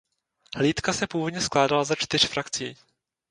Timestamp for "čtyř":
1.95-2.27